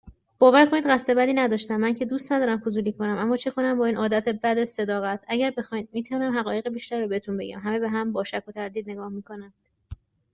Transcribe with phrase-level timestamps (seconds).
[0.39, 3.17] باور کنید قصد بدی نداشتم، من که دوست ندارم فضولی کنم.
[3.17, 5.23] اما چه کنم با این عادت بد صداقت.
[5.27, 7.59] اگه بخواین میتونم حقایق بیشتری رو بهتون بگم.
[7.59, 9.53] همه به هم با شک و تردید نگاه می کنند